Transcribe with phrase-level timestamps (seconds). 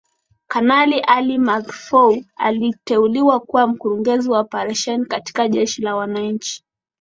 [0.47, 6.63] Kanali Ali Mahfoudh aliteuliwa kuwa Mkurugenzi wa Operesheni katika Jeshi la Wananchi